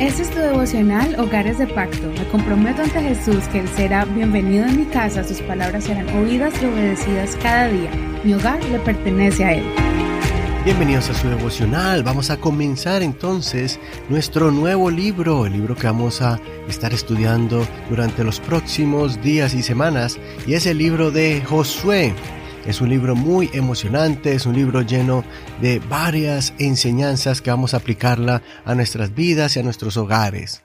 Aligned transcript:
Este 0.00 0.22
es 0.22 0.30
tu 0.30 0.38
devocional 0.38 1.14
Hogares 1.20 1.58
de 1.58 1.66
Pacto. 1.66 2.10
Me 2.16 2.26
comprometo 2.28 2.80
ante 2.80 3.02
Jesús 3.02 3.46
que 3.48 3.58
Él 3.58 3.68
será 3.76 4.06
bienvenido 4.06 4.64
en 4.64 4.78
mi 4.78 4.86
casa, 4.86 5.22
sus 5.22 5.42
palabras 5.42 5.84
serán 5.84 6.08
oídas 6.16 6.54
y 6.62 6.64
obedecidas 6.64 7.36
cada 7.42 7.68
día. 7.68 7.90
Mi 8.24 8.32
hogar 8.32 8.64
le 8.64 8.78
pertenece 8.78 9.44
a 9.44 9.52
Él. 9.52 9.64
Bienvenidos 10.64 11.10
a 11.10 11.14
su 11.14 11.28
devocional. 11.28 12.02
Vamos 12.02 12.30
a 12.30 12.38
comenzar 12.38 13.02
entonces 13.02 13.78
nuestro 14.08 14.50
nuevo 14.50 14.90
libro, 14.90 15.44
el 15.44 15.52
libro 15.52 15.76
que 15.76 15.86
vamos 15.86 16.22
a 16.22 16.40
estar 16.66 16.94
estudiando 16.94 17.68
durante 17.90 18.24
los 18.24 18.40
próximos 18.40 19.20
días 19.20 19.52
y 19.52 19.62
semanas, 19.62 20.18
y 20.46 20.54
es 20.54 20.64
el 20.64 20.78
libro 20.78 21.10
de 21.10 21.42
Josué. 21.42 22.14
Es 22.66 22.82
un 22.82 22.90
libro 22.90 23.16
muy 23.16 23.48
emocionante, 23.54 24.34
es 24.34 24.44
un 24.44 24.54
libro 24.54 24.82
lleno 24.82 25.24
de 25.62 25.78
varias 25.78 26.52
enseñanzas 26.58 27.40
que 27.40 27.50
vamos 27.50 27.72
a 27.72 27.78
aplicarla 27.78 28.42
a 28.66 28.74
nuestras 28.74 29.14
vidas 29.14 29.56
y 29.56 29.60
a 29.60 29.62
nuestros 29.62 29.96
hogares. 29.96 30.62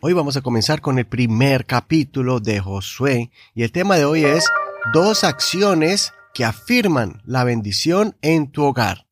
Hoy 0.00 0.12
vamos 0.12 0.36
a 0.36 0.40
comenzar 0.40 0.80
con 0.80 1.00
el 1.00 1.06
primer 1.06 1.66
capítulo 1.66 2.38
de 2.38 2.60
Josué 2.60 3.32
y 3.54 3.64
el 3.64 3.72
tema 3.72 3.96
de 3.96 4.04
hoy 4.04 4.24
es 4.24 4.46
dos 4.94 5.24
acciones 5.24 6.12
que 6.32 6.44
afirman 6.44 7.20
la 7.24 7.42
bendición 7.42 8.16
en 8.22 8.52
tu 8.52 8.62
hogar. 8.62 9.08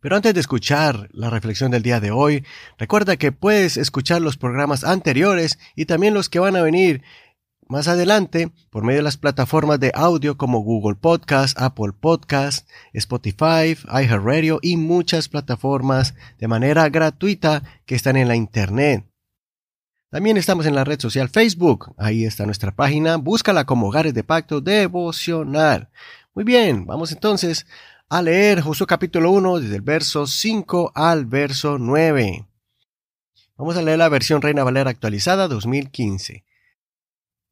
Pero 0.00 0.16
antes 0.16 0.32
de 0.32 0.40
escuchar 0.40 1.08
la 1.12 1.28
reflexión 1.28 1.70
del 1.72 1.82
día 1.82 2.00
de 2.00 2.10
hoy, 2.10 2.44
recuerda 2.78 3.16
que 3.16 3.32
puedes 3.32 3.76
escuchar 3.76 4.22
los 4.22 4.38
programas 4.38 4.82
anteriores 4.82 5.58
y 5.74 5.84
también 5.84 6.14
los 6.14 6.30
que 6.30 6.38
van 6.38 6.56
a 6.56 6.62
venir 6.62 7.02
más 7.68 7.88
adelante, 7.88 8.52
por 8.70 8.84
medio 8.84 8.98
de 8.98 9.04
las 9.04 9.16
plataformas 9.16 9.80
de 9.80 9.90
audio 9.94 10.36
como 10.36 10.60
Google 10.60 10.96
Podcast, 10.96 11.60
Apple 11.60 11.92
Podcast, 11.98 12.68
Spotify, 12.92 13.76
iHeartRadio 13.88 14.60
y 14.62 14.76
muchas 14.76 15.28
plataformas 15.28 16.14
de 16.38 16.48
manera 16.48 16.88
gratuita 16.88 17.62
que 17.84 17.94
están 17.94 18.16
en 18.16 18.28
la 18.28 18.36
Internet. 18.36 19.04
También 20.10 20.36
estamos 20.36 20.66
en 20.66 20.74
la 20.74 20.84
red 20.84 21.00
social 21.00 21.28
Facebook. 21.28 21.92
Ahí 21.98 22.24
está 22.24 22.46
nuestra 22.46 22.70
página. 22.70 23.16
Búscala 23.16 23.64
como 23.64 23.88
Hogares 23.88 24.14
de 24.14 24.22
Pacto 24.22 24.60
Devocional. 24.60 25.90
Muy 26.34 26.44
bien, 26.44 26.86
vamos 26.86 27.12
entonces 27.12 27.66
a 28.08 28.22
leer 28.22 28.60
Josué 28.60 28.86
capítulo 28.86 29.32
1 29.32 29.60
desde 29.60 29.76
el 29.76 29.82
verso 29.82 30.26
5 30.26 30.92
al 30.94 31.26
verso 31.26 31.76
9. 31.78 32.46
Vamos 33.56 33.76
a 33.76 33.82
leer 33.82 33.98
la 33.98 34.08
versión 34.08 34.40
Reina 34.40 34.62
Valera 34.62 34.90
actualizada 34.90 35.48
2015. 35.48 36.45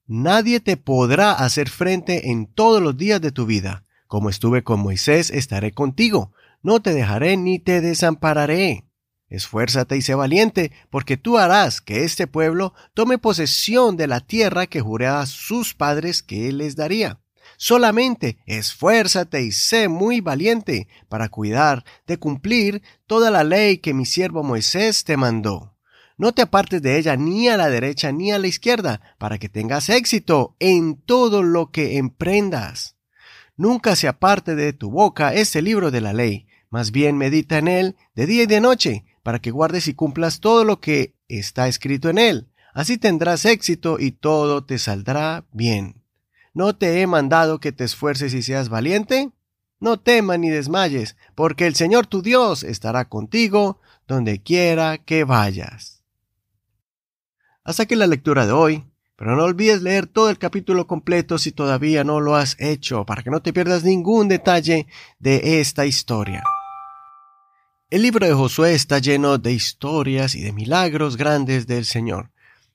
Nadie 0.07 0.61
te 0.61 0.77
podrá 0.77 1.33
hacer 1.33 1.71
frente 1.71 2.31
en 2.31 2.47
todos 2.47 2.83
los 2.83 2.97
días 2.97 3.21
de 3.21 3.33
tu 3.33 3.47
vida. 3.47 3.85
Como 4.07 4.29
estuve 4.29 4.63
con 4.63 4.81
Moisés, 4.81 5.31
estaré 5.31 5.73
contigo. 5.73 6.33
No 6.63 6.81
te 6.81 6.93
dejaré 6.93 7.37
ni 7.37 7.59
te 7.59 7.81
desampararé. 7.81 8.85
Esfuérzate 9.29 9.97
y 9.97 10.03
sé 10.03 10.15
valiente, 10.15 10.73
porque 10.91 11.17
tú 11.17 11.39
harás 11.39 11.81
que 11.81 12.05
este 12.05 12.27
pueblo 12.27 12.75
tome 12.93 13.19
posesión 13.19 13.97
de 13.97 14.07
la 14.07 14.21
tierra 14.21 14.67
que 14.67 14.81
juré 14.81 15.07
a 15.07 15.25
sus 15.27 15.75
padres 15.75 16.23
que 16.23 16.53
les 16.53 16.77
daría. 16.77 17.21
Solamente 17.57 18.39
esfuérzate 18.47 19.43
y 19.43 19.53
sé 19.53 19.89
muy 19.89 20.21
valiente 20.21 20.87
para 21.09 21.29
cuidar 21.29 21.85
de 22.07 22.19
cumplir 22.19 22.83
toda 23.07 23.31
la 23.31 23.43
ley 23.43 23.79
que 23.79 23.95
mi 23.95 24.05
siervo 24.07 24.43
Moisés 24.43 25.05
te 25.05 25.17
mandó. 25.17 25.74
No 26.17 26.33
te 26.33 26.43
apartes 26.43 26.81
de 26.81 26.99
ella 26.99 27.17
ni 27.17 27.49
a 27.49 27.57
la 27.57 27.69
derecha 27.69 28.13
ni 28.13 28.31
a 28.31 28.39
la 28.39 28.47
izquierda, 28.47 29.01
para 29.19 29.39
que 29.39 29.49
tengas 29.49 29.89
éxito 29.89 30.55
en 30.61 30.97
todo 30.97 31.43
lo 31.43 31.71
que 31.71 31.97
emprendas. 31.99 32.97
Nunca 33.57 33.97
se 33.97 34.09
aparte 34.09 34.55
de 34.55 34.73
tu 34.73 34.91
boca 34.91 35.35
este 35.35 35.63
libro 35.63 35.91
de 35.91 36.01
la 36.01 36.13
ley, 36.13 36.47
más 36.71 36.91
bien 36.91 37.17
medita 37.17 37.59
en 37.59 37.69
él 37.69 37.97
de 38.15 38.27
día 38.27 38.45
y 38.45 38.47
de 38.47 38.61
noche, 38.61 39.05
para 39.23 39.39
que 39.39 39.51
guardes 39.51 39.89
y 39.89 39.95
cumplas 39.95 40.41
todo 40.41 40.65
lo 40.65 40.81
que 40.81 41.15
está 41.29 41.67
escrito 41.69 42.09
en 42.11 42.19
él. 42.19 42.49
Así 42.73 42.99
tendrás 42.99 43.45
éxito 43.45 43.99
y 43.99 44.11
todo 44.11 44.65
te 44.65 44.79
saldrá 44.79 45.45
bien. 45.53 46.03
¿No 46.53 46.77
te 46.77 47.01
he 47.01 47.07
mandado 47.07 47.59
que 47.59 47.73
te 47.73 47.85
esfuerces 47.85 48.35
y 48.35 48.43
seas 48.43 48.69
valiente? 48.69 49.31
No 49.81 50.01
temas 50.01 50.39
ni 50.39 50.51
desmayes, 50.51 51.17
porque 51.35 51.67
el 51.67 51.75
Señor 51.75 52.07
tu 52.07 52.23
Dios 52.23 52.63
estará 52.63 53.09
contigo 53.09 53.81
donde 54.07 54.43
quiera 54.43 54.99
que 54.99 55.25
vayas. 55.25 55.94
Hasta 57.67 57.85
aquí 57.85 57.95
la 57.95 58.07
lectura 58.07 58.45
de 58.45 58.53
hoy, 58.53 58.85
pero 59.17 59.35
no 59.37 59.45
olvides 59.45 59.81
leer 59.81 60.07
todo 60.07 60.29
el 60.29 60.37
capítulo 60.37 60.87
completo 60.87 61.39
si 61.39 61.51
todavía 61.51 62.05
no 62.05 62.21
lo 62.21 62.37
has 62.37 62.61
hecho, 62.61 63.07
para 63.07 63.23
que 63.23 63.31
no 63.31 63.41
te 63.41 63.55
pierdas 63.55 63.85
ningún 63.85 64.29
detalle 64.29 64.87
de 65.19 65.61
esta 65.61 65.87
historia. 65.87 66.43
El 67.89 68.03
libro 68.03 68.27
de 68.27 68.35
Josué 68.35 68.75
está 68.75 68.99
lleno 68.99 69.39
de 69.39 69.53
historias 69.53 70.35
y 70.35 70.43
de 70.43 70.53
milagros 70.53 71.17
grandes 71.17 71.67
del 71.67 71.87
Señor. 71.87 72.31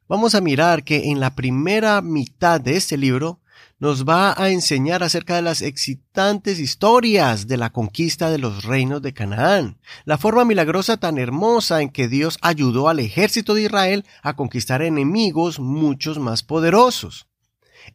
Vamos 0.07 0.33
a 0.33 0.41
mirar 0.41 0.83
que 0.83 1.11
en 1.11 1.19
la 1.19 1.35
primera 1.35 2.01
mitad 2.01 2.59
de 2.59 2.75
este 2.75 2.97
libro 2.97 3.39
nos 3.80 4.03
va 4.03 4.34
a 4.38 4.50
enseñar 4.50 5.03
acerca 5.03 5.36
de 5.36 5.42
las 5.42 5.62
excitantes 5.62 6.59
historias 6.59 7.47
de 7.47 7.58
la 7.58 7.72
conquista 7.72 8.30
de 8.30 8.38
los 8.38 8.64
reinos 8.64 9.02
de 9.02 9.14
Canaán, 9.14 9.80
la 10.06 10.18
forma 10.18 10.46
milagrosa 10.46 10.97
tan 10.97 11.18
hermosa 11.18 11.81
en 11.81 11.90
que 11.90 12.08
Dios 12.08 12.38
ayudó 12.42 12.90
al 12.90 13.00
ejército 13.00 13.53
de 13.53 13.64
Israel 13.64 14.06
a 14.22 14.36
conquistar 14.36 14.81
enemigos 14.81 15.59
muchos 15.59 16.19
más 16.19 16.44
poderosos. 16.44 17.28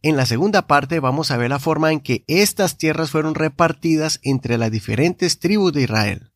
En 0.02 0.16
la 0.16 0.26
segunda 0.26 0.66
parte 0.66 1.00
vamos 1.00 1.30
a 1.30 1.36
ver 1.36 1.50
la 1.50 1.58
forma 1.58 1.92
en 1.92 2.00
que 2.00 2.24
estas 2.26 2.78
tierras 2.78 3.10
fueron 3.10 3.34
repartidas 3.34 4.20
entre 4.22 4.58
las 4.58 4.70
diferentes 4.70 5.38
tribus 5.38 5.72
de 5.72 5.82
Israel. 5.82 6.30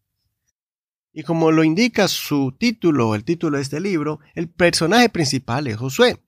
Y 1.13 1.23
como 1.23 1.51
lo 1.51 1.65
indica 1.65 2.07
su 2.07 2.55
título, 2.57 3.15
el 3.15 3.25
título 3.25 3.57
de 3.57 3.63
este 3.63 3.81
libro, 3.81 4.21
el 4.35 4.49
personaje 4.49 5.09
principal 5.09 5.67
es 5.67 5.77
Josué. 5.77 6.23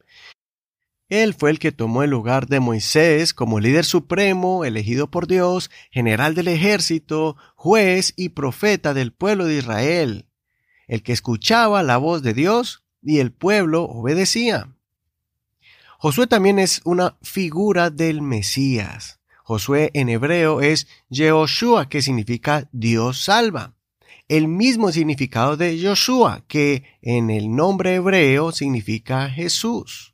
Él 1.10 1.34
fue 1.34 1.50
el 1.50 1.58
que 1.58 1.72
tomó 1.72 2.04
el 2.04 2.10
lugar 2.10 2.46
de 2.46 2.60
Moisés 2.60 3.34
como 3.34 3.58
líder 3.58 3.84
supremo, 3.84 4.64
elegido 4.64 5.10
por 5.10 5.26
Dios, 5.26 5.68
general 5.90 6.36
del 6.36 6.46
ejército, 6.46 7.36
juez 7.56 8.14
y 8.16 8.28
profeta 8.28 8.94
del 8.94 9.12
pueblo 9.12 9.46
de 9.46 9.56
Israel, 9.56 10.26
el 10.86 11.02
que 11.02 11.12
escuchaba 11.12 11.82
la 11.82 11.96
voz 11.96 12.22
de 12.22 12.32
Dios 12.32 12.84
y 13.02 13.18
el 13.18 13.32
pueblo 13.32 13.82
obedecía. 13.82 14.72
Josué 15.98 16.28
también 16.28 16.60
es 16.60 16.80
una 16.84 17.18
figura 17.22 17.90
del 17.90 18.22
Mesías. 18.22 19.18
Josué 19.42 19.90
en 19.94 20.10
hebreo 20.10 20.60
es 20.60 20.86
Yehoshua, 21.08 21.88
que 21.88 22.02
significa 22.02 22.68
Dios 22.70 23.24
salva. 23.24 23.74
El 24.28 24.46
mismo 24.46 24.92
significado 24.92 25.56
de 25.56 25.76
Joshua, 25.82 26.44
que 26.46 26.84
en 27.02 27.30
el 27.30 27.52
nombre 27.52 27.96
hebreo 27.96 28.52
significa 28.52 29.28
Jesús. 29.28 30.09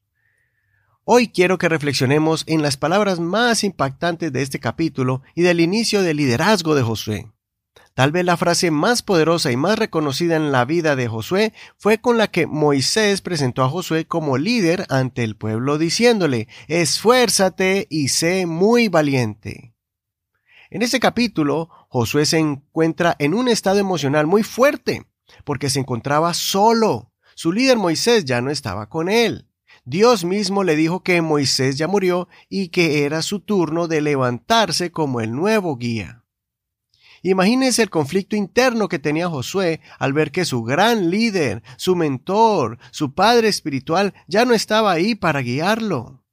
Hoy 1.08 1.28
quiero 1.28 1.56
que 1.56 1.68
reflexionemos 1.68 2.42
en 2.48 2.62
las 2.62 2.76
palabras 2.76 3.20
más 3.20 3.62
impactantes 3.62 4.32
de 4.32 4.42
este 4.42 4.58
capítulo 4.58 5.22
y 5.36 5.42
del 5.42 5.60
inicio 5.60 6.02
del 6.02 6.16
liderazgo 6.16 6.74
de 6.74 6.82
Josué. 6.82 7.30
Tal 7.94 8.10
vez 8.10 8.24
la 8.24 8.36
frase 8.36 8.72
más 8.72 9.02
poderosa 9.02 9.52
y 9.52 9.56
más 9.56 9.78
reconocida 9.78 10.34
en 10.34 10.50
la 10.50 10.64
vida 10.64 10.96
de 10.96 11.06
Josué 11.06 11.52
fue 11.78 11.98
con 11.98 12.18
la 12.18 12.26
que 12.26 12.48
Moisés 12.48 13.20
presentó 13.20 13.62
a 13.62 13.68
Josué 13.68 14.06
como 14.06 14.36
líder 14.36 14.84
ante 14.88 15.22
el 15.22 15.36
pueblo 15.36 15.78
diciéndole, 15.78 16.48
esfuérzate 16.66 17.86
y 17.88 18.08
sé 18.08 18.46
muy 18.46 18.88
valiente. 18.88 19.76
En 20.70 20.82
este 20.82 20.98
capítulo, 20.98 21.68
Josué 21.88 22.26
se 22.26 22.38
encuentra 22.38 23.14
en 23.20 23.32
un 23.32 23.46
estado 23.46 23.78
emocional 23.78 24.26
muy 24.26 24.42
fuerte, 24.42 25.06
porque 25.44 25.70
se 25.70 25.78
encontraba 25.78 26.34
solo. 26.34 27.12
Su 27.36 27.52
líder 27.52 27.76
Moisés 27.76 28.24
ya 28.24 28.40
no 28.40 28.50
estaba 28.50 28.88
con 28.88 29.08
él. 29.08 29.46
Dios 29.88 30.24
mismo 30.24 30.64
le 30.64 30.74
dijo 30.74 31.04
que 31.04 31.22
Moisés 31.22 31.78
ya 31.78 31.86
murió 31.86 32.28
y 32.48 32.70
que 32.70 33.04
era 33.04 33.22
su 33.22 33.38
turno 33.38 33.86
de 33.86 34.00
levantarse 34.00 34.90
como 34.90 35.20
el 35.20 35.30
nuevo 35.30 35.76
guía. 35.76 36.24
Imagínense 37.22 37.82
el 37.82 37.90
conflicto 37.90 38.34
interno 38.34 38.88
que 38.88 38.98
tenía 38.98 39.28
Josué 39.28 39.80
al 40.00 40.12
ver 40.12 40.32
que 40.32 40.44
su 40.44 40.64
gran 40.64 41.08
líder, 41.08 41.62
su 41.76 41.94
mentor, 41.94 42.78
su 42.90 43.14
padre 43.14 43.46
espiritual 43.46 44.12
ya 44.26 44.44
no 44.44 44.54
estaba 44.54 44.90
ahí 44.90 45.14
para 45.14 45.40
guiarlo. 45.40 46.24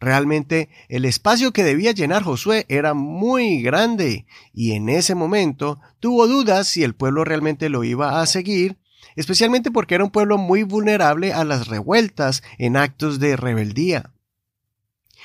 Realmente 0.00 0.68
el 0.88 1.04
espacio 1.04 1.52
que 1.52 1.62
debía 1.62 1.92
llenar 1.92 2.24
Josué 2.24 2.66
era 2.68 2.92
muy 2.92 3.62
grande 3.62 4.26
y 4.52 4.72
en 4.72 4.88
ese 4.88 5.14
momento 5.14 5.78
tuvo 6.00 6.26
dudas 6.26 6.66
si 6.66 6.82
el 6.82 6.96
pueblo 6.96 7.24
realmente 7.24 7.68
lo 7.68 7.84
iba 7.84 8.20
a 8.20 8.26
seguir 8.26 8.78
especialmente 9.14 9.70
porque 9.70 9.94
era 9.94 10.04
un 10.04 10.10
pueblo 10.10 10.38
muy 10.38 10.62
vulnerable 10.62 11.32
a 11.32 11.44
las 11.44 11.68
revueltas 11.68 12.42
en 12.58 12.76
actos 12.76 13.20
de 13.20 13.36
rebeldía. 13.36 14.12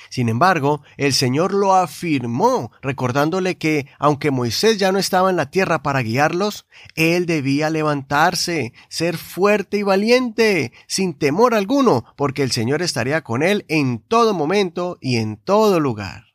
Sin 0.09 0.27
embargo, 0.27 0.81
el 0.97 1.13
Señor 1.13 1.53
lo 1.53 1.73
afirmó, 1.73 2.71
recordándole 2.81 3.57
que, 3.57 3.87
aunque 3.97 4.29
Moisés 4.29 4.77
ya 4.77 4.91
no 4.91 4.99
estaba 4.99 5.29
en 5.29 5.37
la 5.37 5.49
tierra 5.49 5.83
para 5.83 6.01
guiarlos, 6.01 6.65
él 6.95 7.25
debía 7.25 7.69
levantarse, 7.69 8.73
ser 8.89 9.17
fuerte 9.17 9.77
y 9.77 9.83
valiente, 9.83 10.73
sin 10.87 11.13
temor 11.13 11.53
alguno, 11.53 12.03
porque 12.17 12.43
el 12.43 12.51
Señor 12.51 12.81
estaría 12.81 13.23
con 13.23 13.41
él 13.41 13.65
en 13.69 13.99
todo 13.99 14.33
momento 14.33 14.97
y 14.99 15.15
en 15.15 15.37
todo 15.37 15.79
lugar. 15.79 16.25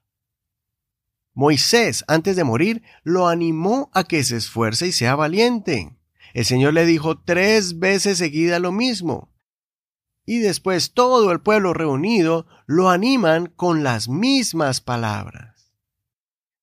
Moisés, 1.35 2.03
antes 2.09 2.35
de 2.35 2.45
morir, 2.45 2.83
lo 3.03 3.29
animó 3.29 3.91
a 3.93 4.05
que 4.05 4.25
se 4.25 4.39
esfuerce 4.39 4.87
y 4.87 4.93
sea 4.93 5.17
valiente. 5.17 5.96
El 6.37 6.45
Señor 6.45 6.75
le 6.75 6.85
dijo 6.85 7.19
tres 7.19 7.79
veces 7.79 8.19
seguida 8.19 8.59
lo 8.59 8.71
mismo. 8.71 9.33
Y 10.27 10.41
después 10.41 10.93
todo 10.93 11.33
el 11.33 11.41
pueblo 11.41 11.73
reunido 11.73 12.47
lo 12.67 12.91
animan 12.91 13.47
con 13.47 13.83
las 13.83 14.11
mismas 14.11 14.83
palabras. 14.83 15.73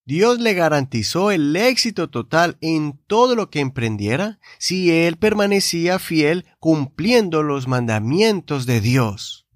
Dios 0.06 0.40
le 0.40 0.54
garantizó 0.54 1.32
el 1.32 1.56
éxito 1.56 2.12
total 2.12 2.60
en 2.62 3.00
todo 3.08 3.36
lo 3.36 3.50
que 3.50 3.62
emprendiera 3.62 4.40
si 4.60 4.92
él 4.92 5.18
permanecía 5.18 5.98
fiel 5.98 6.46
cumpliendo 6.60 7.42
los 7.42 7.68
mandamientos 7.68 8.68
de 8.68 8.80
Dios. 8.80 9.48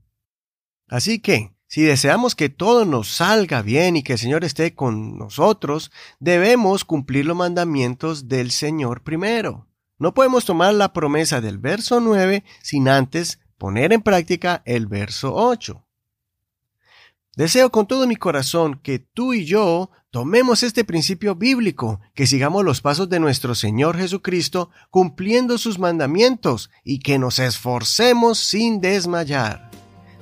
Así 0.88 1.20
que, 1.20 1.54
si 1.68 1.84
deseamos 1.84 2.34
que 2.34 2.50
todo 2.50 2.86
nos 2.86 3.08
salga 3.08 3.62
bien 3.62 3.96
y 3.96 4.02
que 4.02 4.13
el 4.13 4.20
Señor 4.20 4.44
esté 4.44 4.74
con 4.74 5.16
nosotros, 5.20 5.92
debemos 6.20 6.86
cumplir 6.86 7.28
los 7.28 7.38
mandamientos 7.38 8.28
del 8.28 8.50
Señor 8.50 9.04
primero. 9.04 9.68
No 10.00 10.14
podemos 10.14 10.46
tomar 10.46 10.74
la 10.76 10.94
promesa 10.94 11.42
del 11.42 11.58
verso 11.58 12.00
9 12.00 12.44
sin 12.62 12.88
antes 12.88 13.40
poner 13.58 13.94
en 13.94 14.02
práctica 14.02 14.62
el 14.66 14.86
verso 14.86 15.34
8. 15.34 15.84
Deseo 17.36 17.72
con 17.72 17.86
todo 17.86 18.08
mi 18.08 18.16
corazón 18.16 18.80
que 18.82 19.00
tú 19.00 19.34
y 19.34 19.46
yo 19.46 19.92
tomemos 20.10 20.64
este 20.64 20.84
principio 20.84 21.36
bíblico, 21.36 22.00
que 22.16 22.26
sigamos 22.26 22.66
los 22.66 22.82
pasos 22.82 23.10
de 23.10 23.20
nuestro 23.20 23.54
Señor 23.54 23.96
Jesucristo 23.98 24.72
cumpliendo 24.90 25.60
sus 25.60 25.78
mandamientos 25.78 26.72
y 26.84 27.00
que 27.00 27.20
nos 27.20 27.38
esforcemos 27.38 28.40
sin 28.40 28.82
desmayar. 28.82 29.70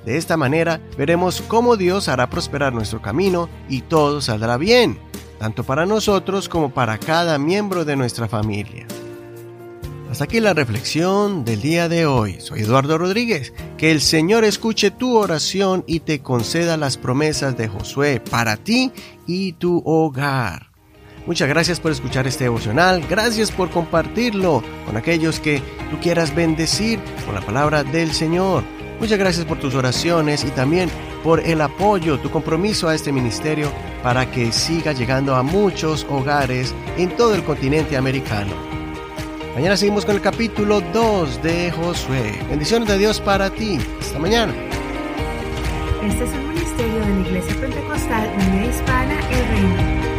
De 0.04 0.18
esta 0.18 0.36
manera 0.36 0.80
veremos 0.96 1.42
cómo 1.42 1.76
Dios 1.76 2.08
hará 2.08 2.28
prosperar 2.30 2.72
nuestro 2.72 3.02
camino 3.02 3.48
y 3.68 3.80
todo 3.80 4.20
saldrá 4.20 4.56
bien, 4.56 4.98
tanto 5.38 5.64
para 5.64 5.84
nosotros 5.84 6.48
como 6.48 6.72
para 6.72 6.98
cada 6.98 7.38
miembro 7.38 7.84
de 7.84 7.96
nuestra 7.96 8.28
familia. 8.28 8.86
Hasta 10.10 10.24
aquí 10.24 10.40
la 10.40 10.54
reflexión 10.54 11.44
del 11.44 11.60
día 11.60 11.88
de 11.88 12.06
hoy. 12.06 12.40
Soy 12.40 12.60
Eduardo 12.60 12.96
Rodríguez. 12.96 13.52
Que 13.76 13.90
el 13.90 14.00
Señor 14.00 14.44
escuche 14.44 14.92
tu 14.92 15.16
oración 15.16 15.84
y 15.86 16.00
te 16.00 16.20
conceda 16.20 16.76
las 16.76 16.96
promesas 16.96 17.56
de 17.56 17.68
Josué 17.68 18.20
para 18.20 18.56
ti 18.56 18.92
y 19.26 19.54
tu 19.54 19.82
hogar. 19.84 20.70
Muchas 21.26 21.48
gracias 21.48 21.80
por 21.80 21.90
escuchar 21.90 22.28
este 22.28 22.44
devocional. 22.44 23.04
Gracias 23.10 23.50
por 23.50 23.68
compartirlo 23.70 24.62
con 24.86 24.96
aquellos 24.96 25.40
que 25.40 25.60
tú 25.90 25.98
quieras 26.00 26.34
bendecir 26.34 27.00
con 27.24 27.34
la 27.34 27.40
palabra 27.40 27.82
del 27.82 28.12
Señor. 28.12 28.62
Muchas 29.00 29.18
gracias 29.18 29.44
por 29.44 29.58
tus 29.58 29.74
oraciones 29.74 30.44
y 30.44 30.50
también 30.50 30.88
por 31.24 31.40
el 31.40 31.60
apoyo, 31.60 32.20
tu 32.20 32.30
compromiso 32.30 32.88
a 32.88 32.94
este 32.94 33.10
ministerio 33.10 33.70
para 34.04 34.30
que 34.30 34.52
siga 34.52 34.92
llegando 34.92 35.34
a 35.34 35.42
muchos 35.42 36.06
hogares 36.08 36.72
en 36.96 37.10
todo 37.16 37.34
el 37.34 37.42
continente 37.42 37.96
americano. 37.96 38.75
Mañana 39.56 39.74
seguimos 39.78 40.04
con 40.04 40.14
el 40.14 40.20
capítulo 40.20 40.82
2 40.82 41.42
de 41.42 41.70
Josué. 41.70 42.38
Bendiciones 42.50 42.86
de 42.88 42.98
Dios 42.98 43.22
para 43.22 43.48
ti. 43.48 43.78
Hasta 43.98 44.18
mañana. 44.18 44.52
Este 46.02 46.24
es 46.24 46.30
un 46.30 46.48
ministerio 46.50 47.00
de 47.00 47.08
la 47.08 47.20
Iglesia 47.20 47.56
Pentecostal 47.58 48.30
Unida 48.36 48.66
Hispana 48.66 49.18
El 49.30 49.48
Reino. 49.48 50.15